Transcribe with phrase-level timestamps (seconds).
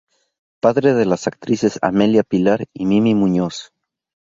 [0.61, 3.71] Padre de las actrices Amelia, Pilar y Mimí Muñoz.